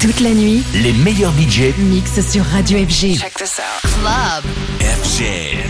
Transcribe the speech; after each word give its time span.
Toute 0.00 0.20
la 0.20 0.30
nuit, 0.30 0.62
Les 0.74 0.92
meilleurs 0.92 1.32
budgets 1.32 1.74
mix 1.76 2.20
sur 2.20 2.44
Radio 2.44 2.78
FG. 2.78 3.18
Check 3.18 3.34
this 3.34 3.58
out. 3.58 3.90
Club. 4.00 4.44
FG. 4.80 5.24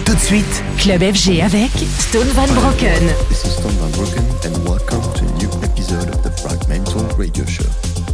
Tout 0.04 0.14
de 0.14 0.20
suite, 0.20 0.62
Club 0.78 1.00
FG 1.00 1.40
avec 1.40 1.70
Stone 1.98 2.28
Van 2.34 2.46
Broken. 2.60 3.06
This 3.30 3.44
is 3.46 3.56
Tom 3.56 3.72
Van 3.80 3.90
Broken, 3.92 4.22
and 4.44 4.68
welcome 4.68 5.00
to 5.14 5.24
a 5.24 5.38
new 5.38 5.48
episode 5.62 6.10
of 6.10 6.22
the 6.22 6.30
Fragmental 6.42 7.16
Radio 7.16 7.44
Show. 7.46 7.64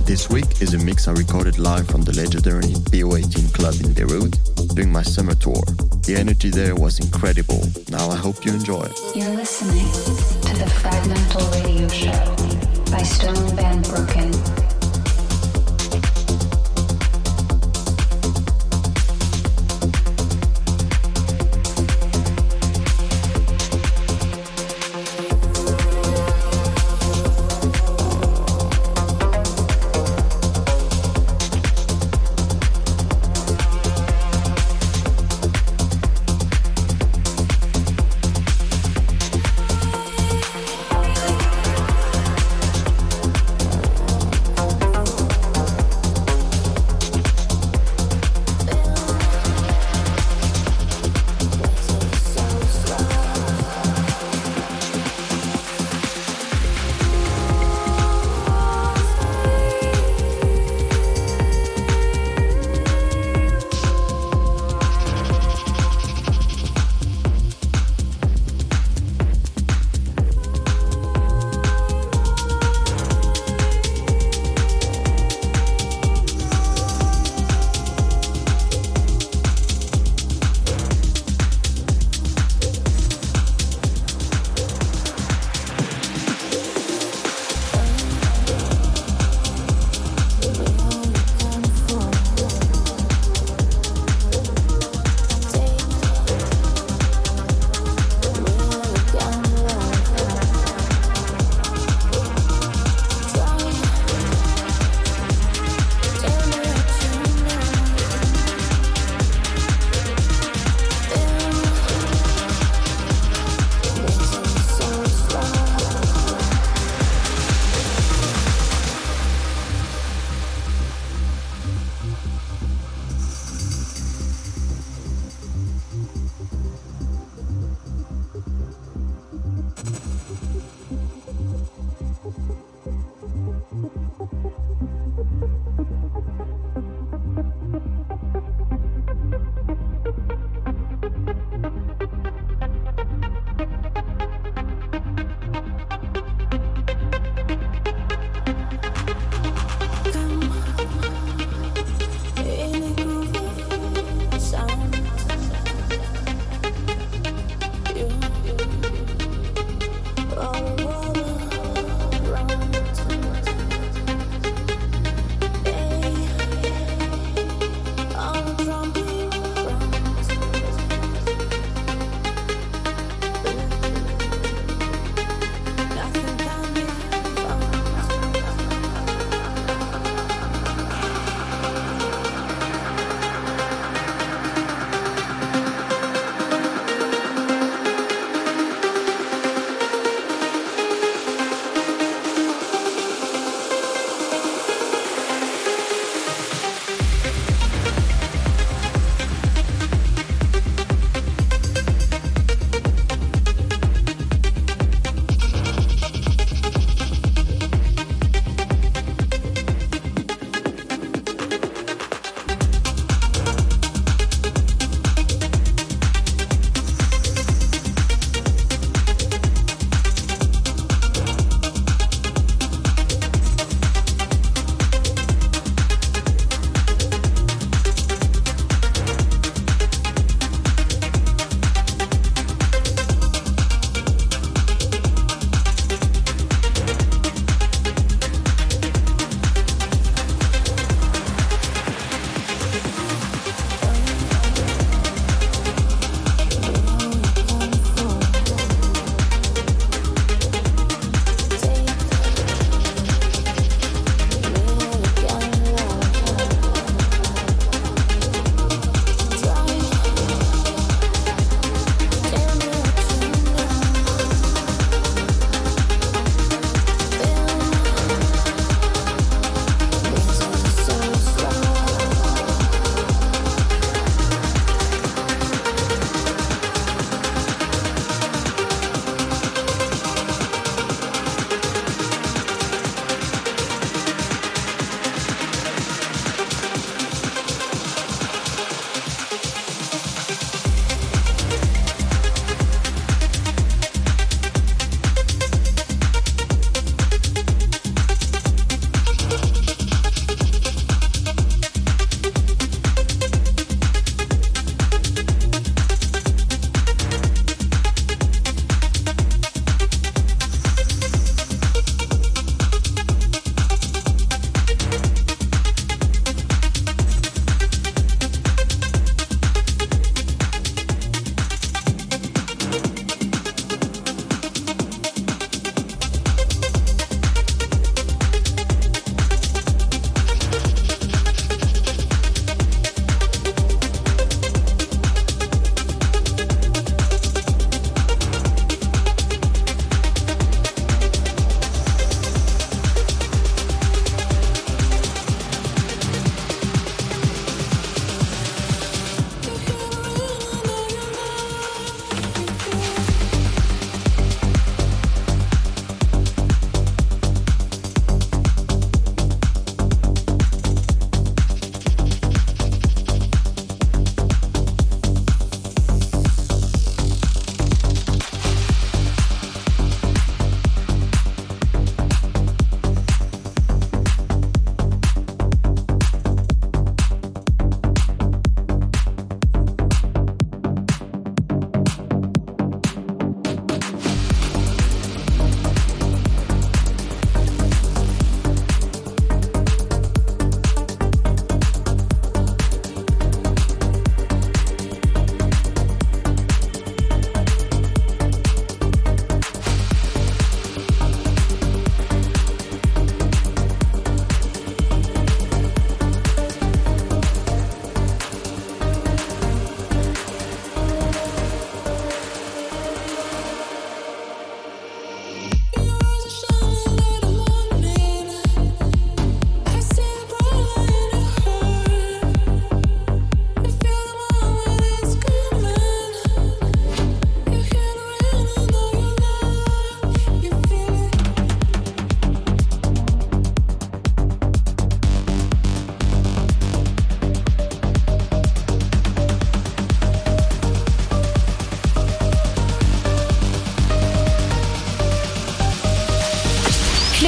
This 0.07 0.31
week 0.31 0.63
is 0.63 0.73
a 0.75 0.79
mix 0.79 1.09
I 1.09 1.13
recorded 1.15 1.59
live 1.59 1.89
from 1.89 2.03
the 2.05 2.13
legendary 2.13 2.73
PO18 2.93 3.53
club 3.53 3.75
in 3.83 3.93
Beirut 3.93 4.39
during 4.75 4.93
my 4.93 5.03
summer 5.03 5.35
tour. 5.35 5.61
The 6.07 6.15
energy 6.17 6.51
there 6.51 6.77
was 6.77 7.01
incredible. 7.01 7.61
Now 7.89 8.09
I 8.11 8.17
hope 8.17 8.45
you 8.47 8.53
enjoy. 8.53 8.87
You're 9.17 9.35
listening 9.35 9.91
to 10.43 10.55
the 10.59 10.71
Fragmental 10.79 11.51
Radio 11.65 11.89
Show 11.89 12.37
by 12.93 13.03
Stone 13.03 13.57
Van 13.57 13.83
Broken. 13.83 14.74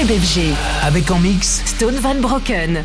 FG. 0.09 0.55
Avec 0.85 1.11
en 1.11 1.19
mix 1.19 1.63
Stone 1.65 1.97
Van 1.97 2.15
Broken. 2.15 2.85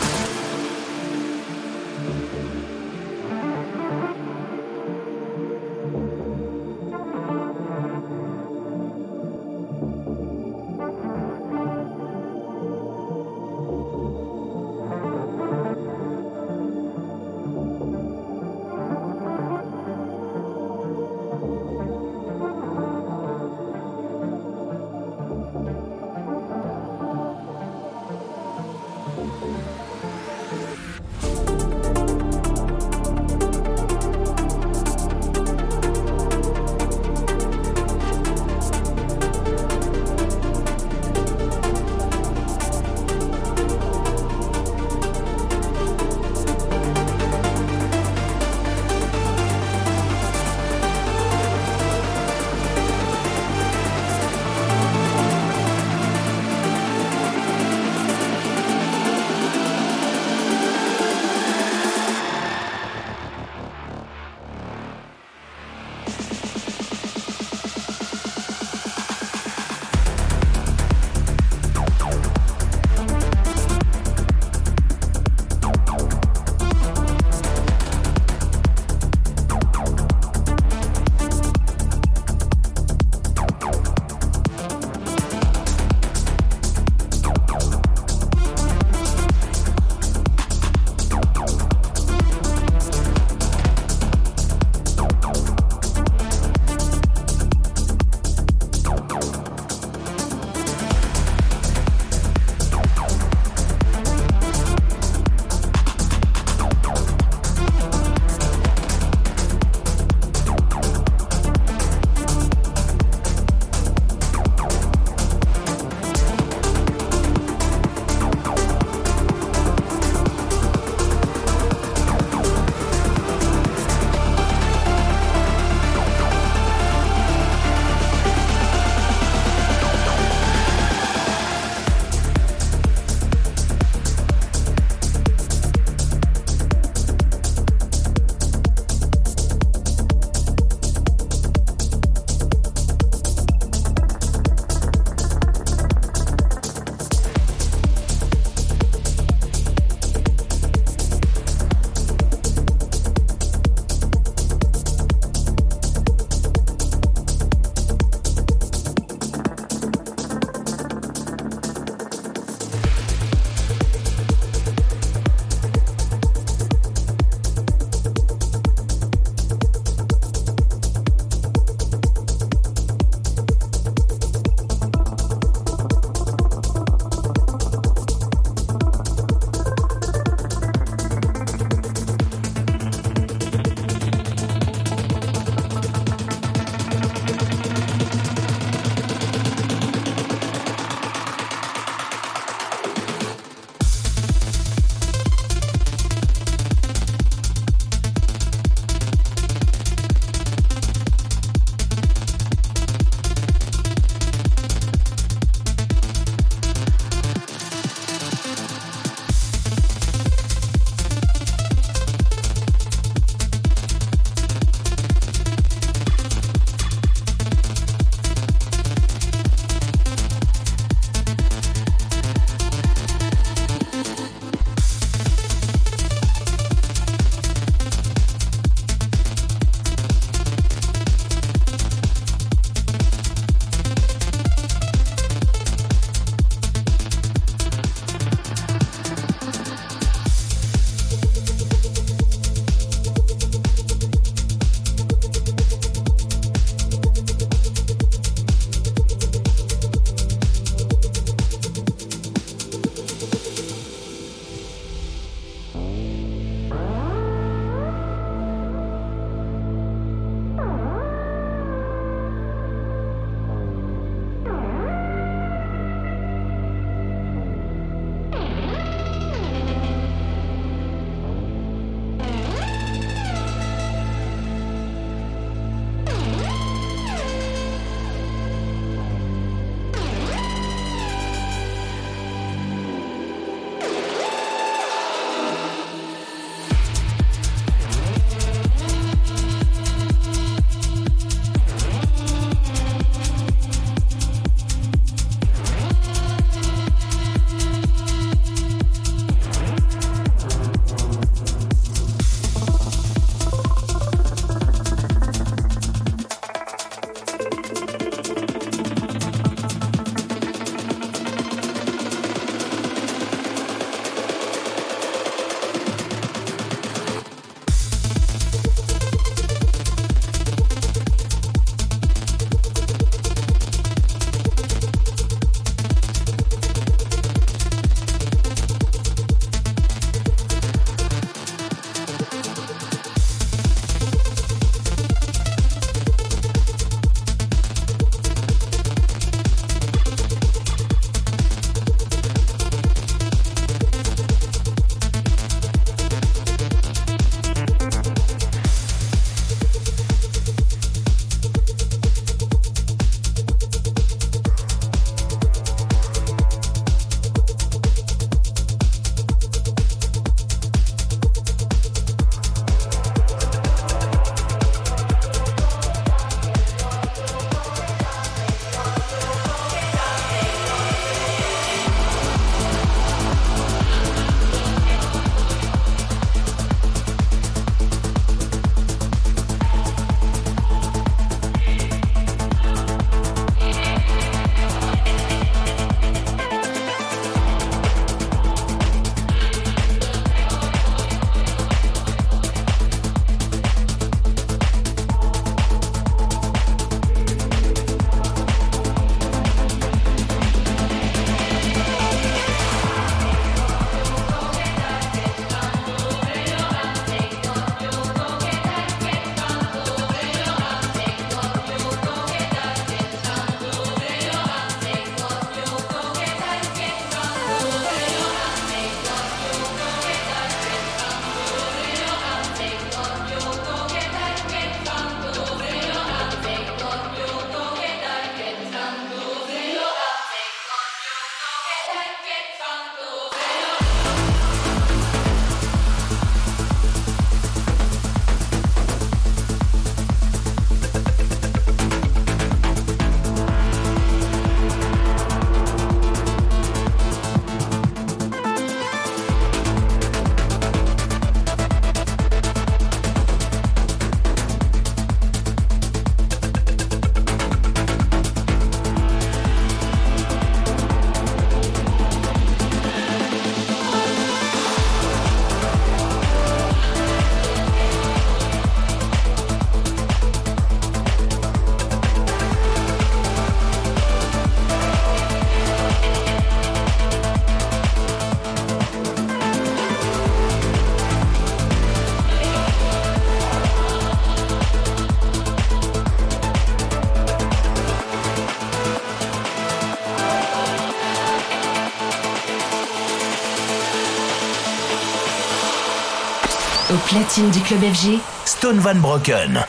Platine 497.11 497.51
du 497.51 497.59
club 497.59 497.81
FG, 497.81 498.19
Stone 498.45 498.79
Van 498.79 498.95
Broken. 498.95 499.65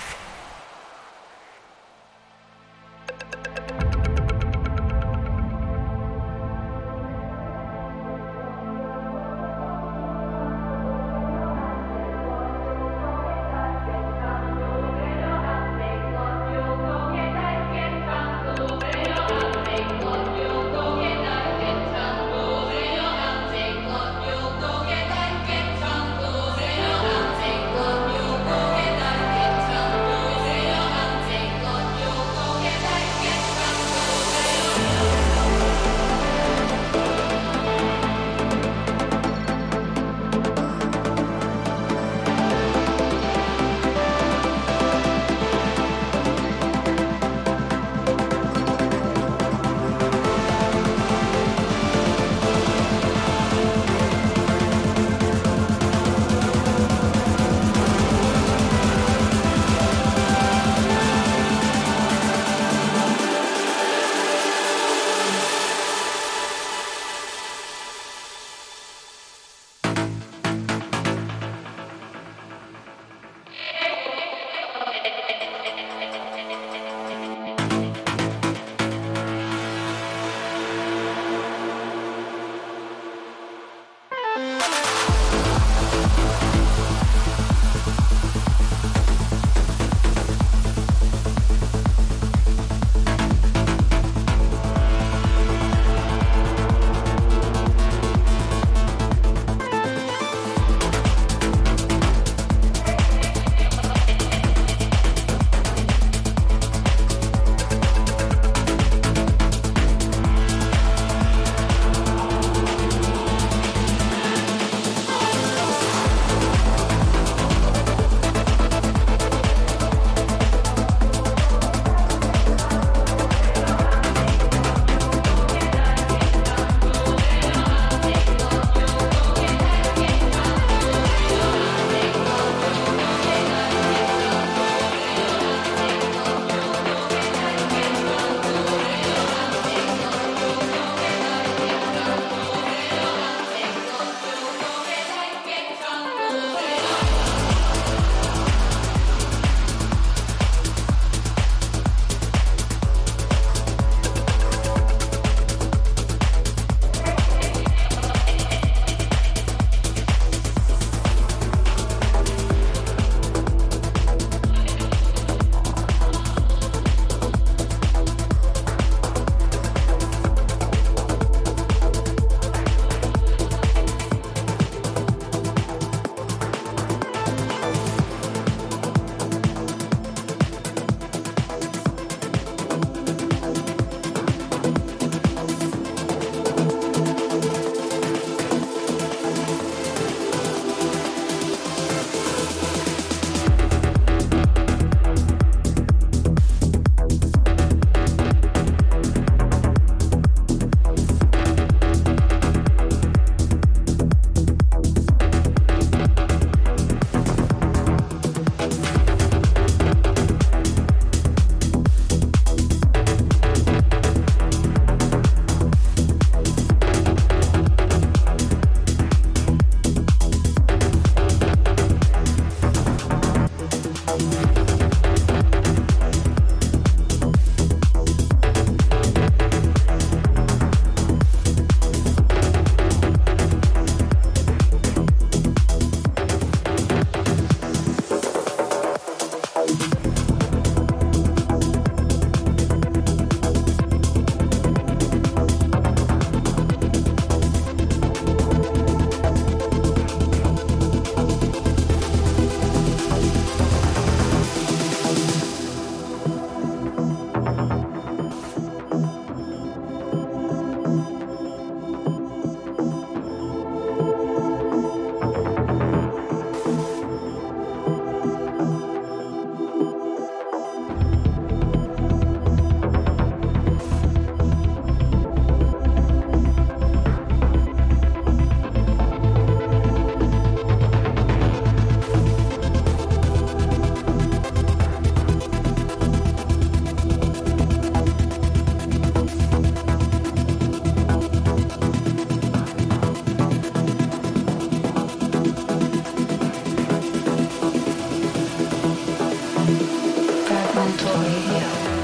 Yeah, 301.14 301.60
that's. 301.60 302.01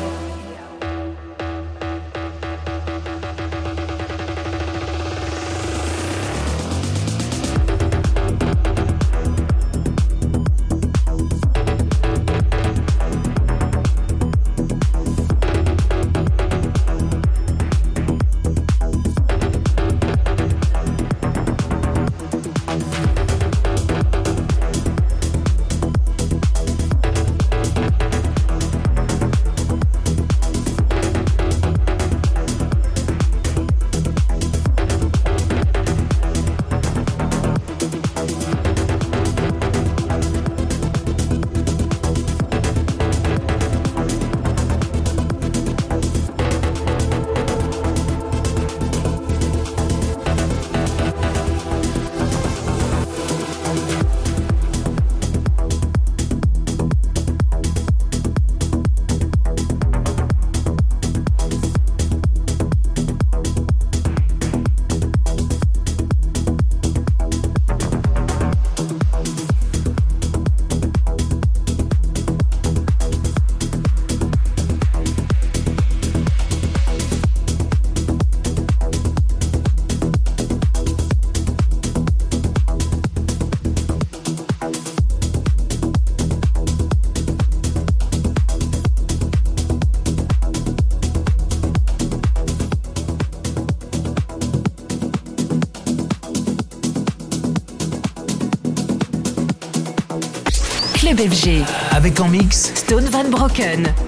Club 101.08 101.32
FG. 101.32 101.64
Avec 101.92 102.20
en 102.20 102.28
mix 102.28 102.70
Stone 102.74 103.06
Van 103.06 103.24
Broken. 103.30 104.07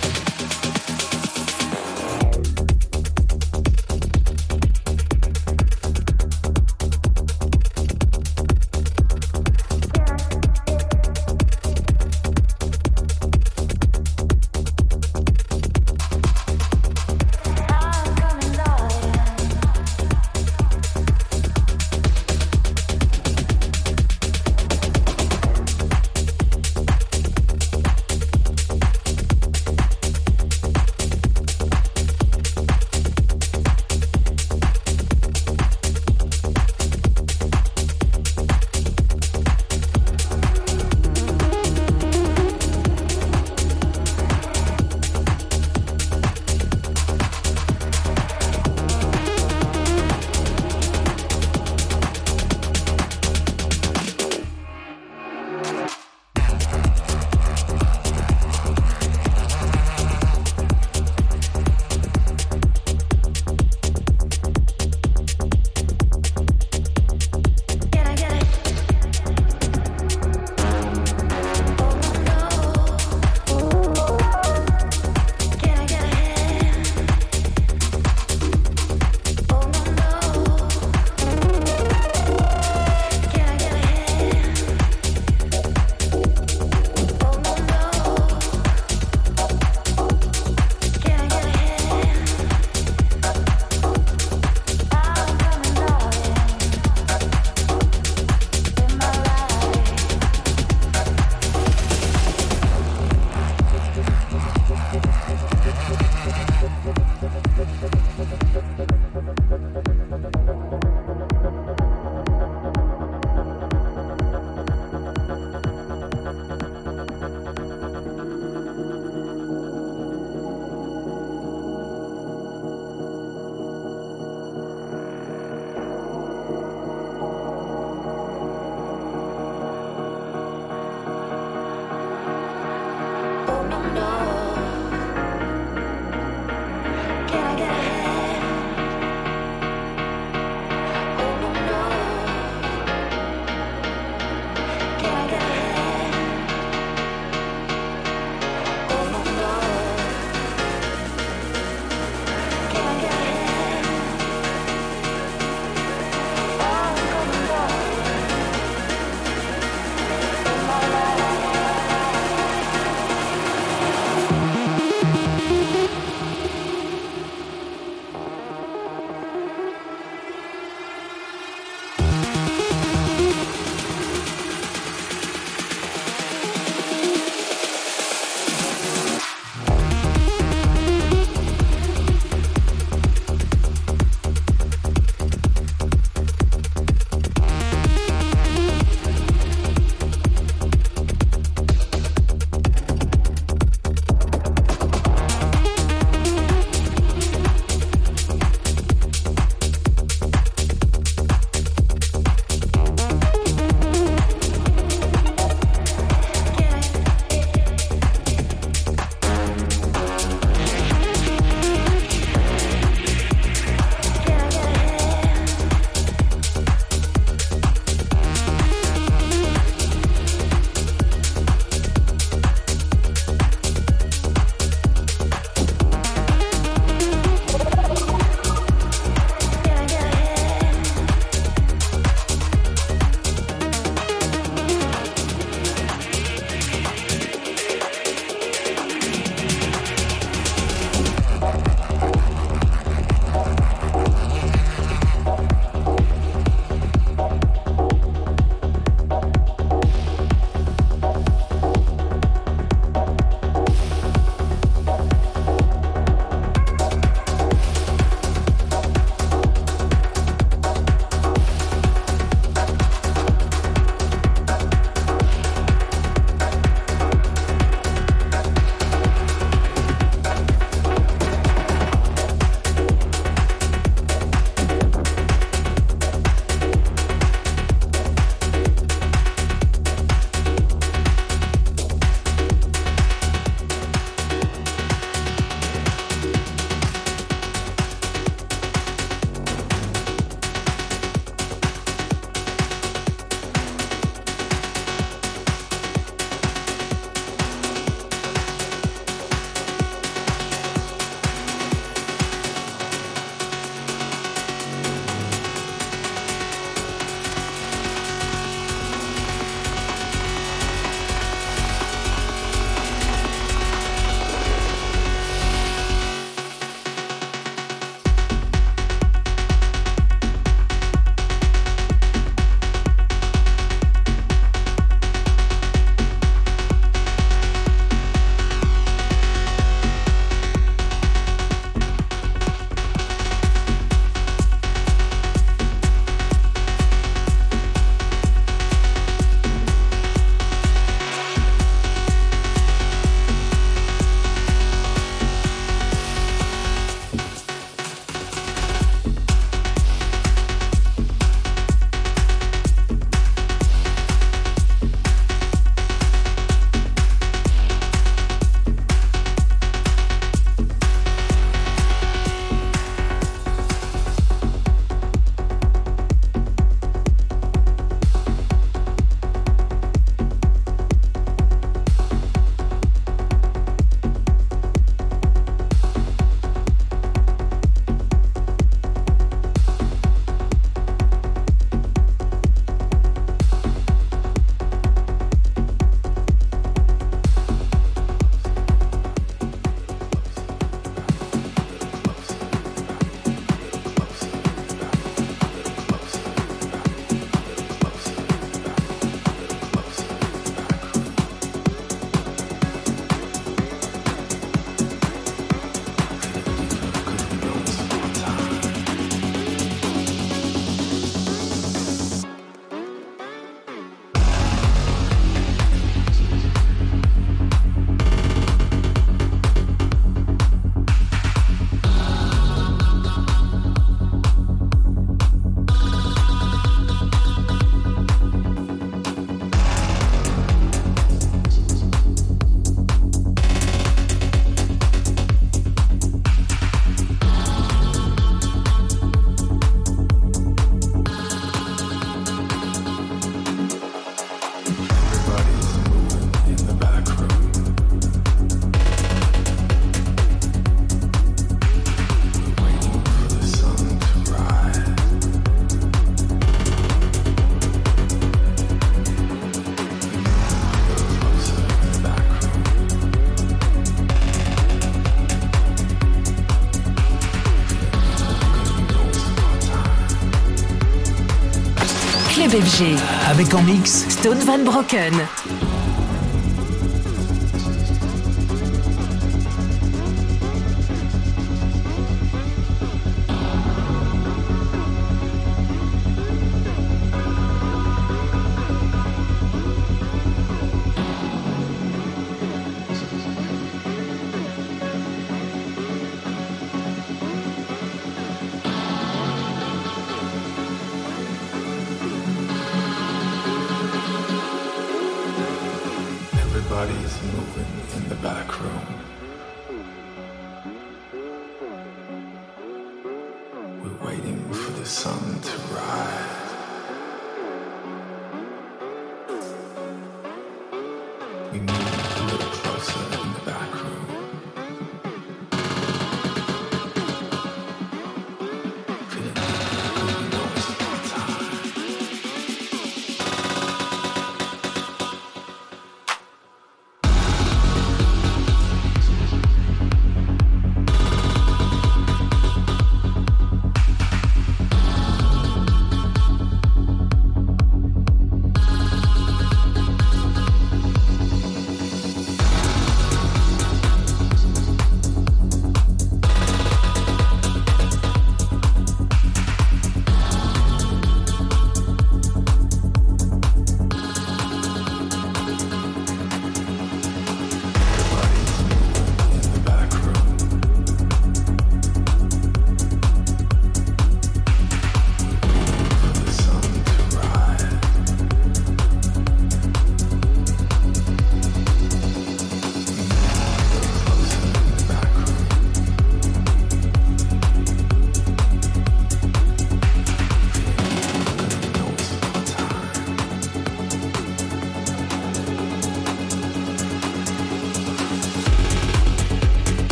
FG. 472.63 472.95
Avec 473.29 473.53
en 473.53 473.61
mix 473.63 474.07
Stone 474.09 474.39
Van 474.39 474.59
Broken. 474.59 475.13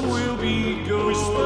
Will 0.00 0.36
be 0.36 0.82
good. 0.84 1.37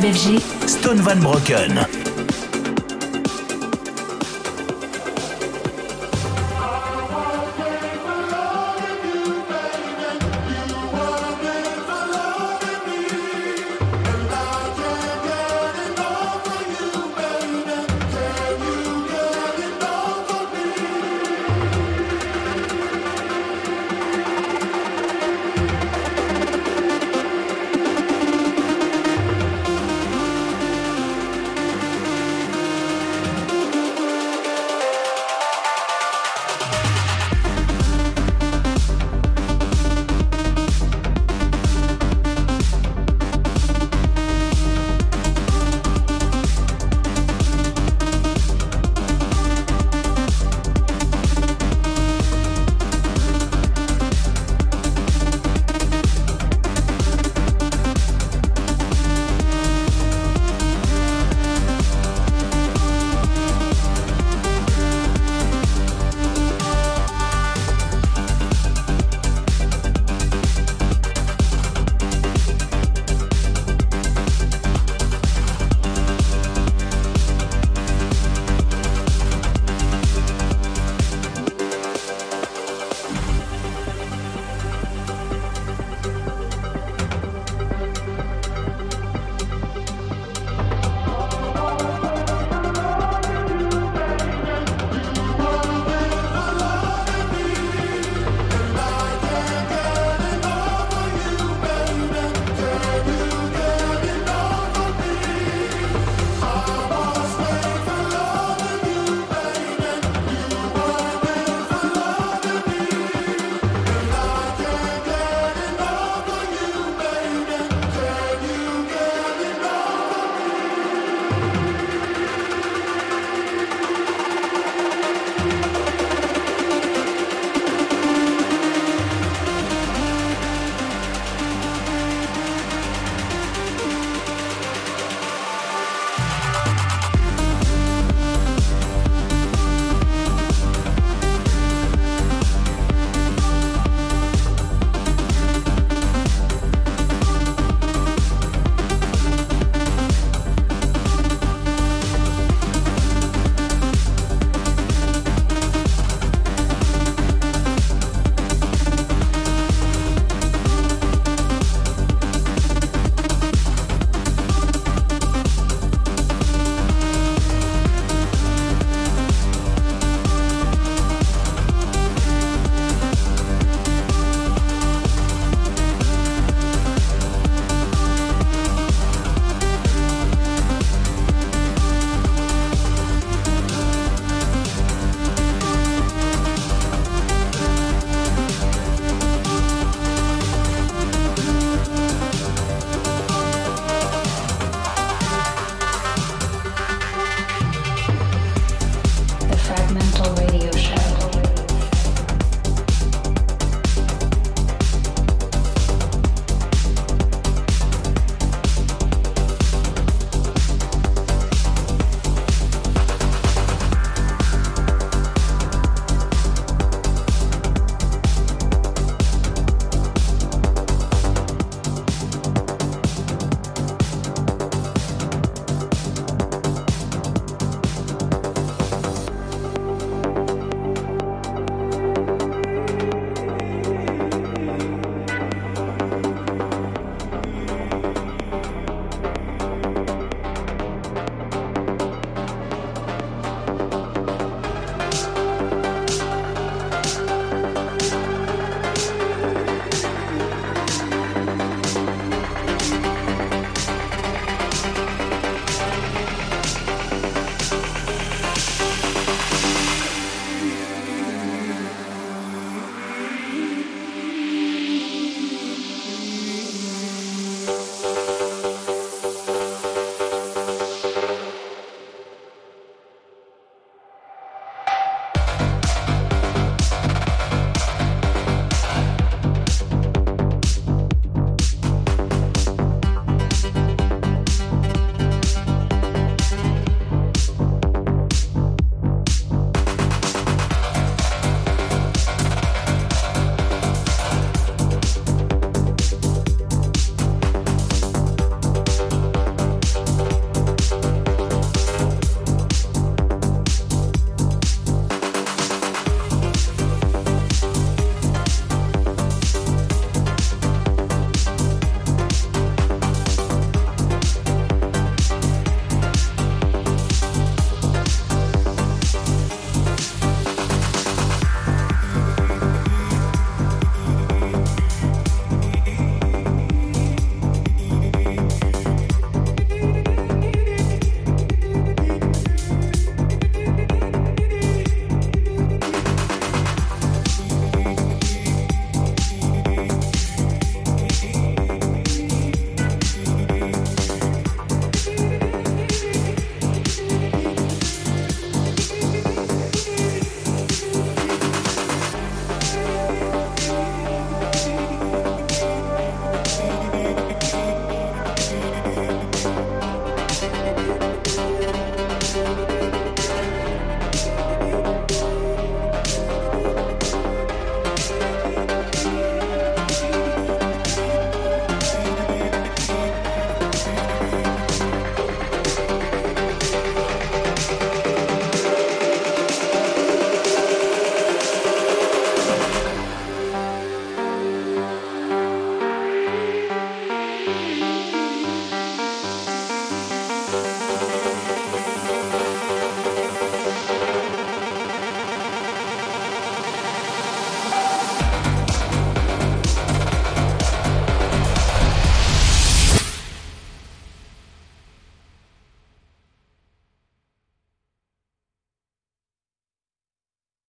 Stone 0.00 1.02
Van 1.02 1.20
Broken. 1.20 1.99